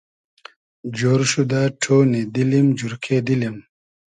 جۉر 0.97 1.21
شودۂ 1.31 1.61
ݖۉنی 1.81 2.21
دیلیم 2.33 2.67
جورکې 2.77 3.17
دیلیم 3.25 3.57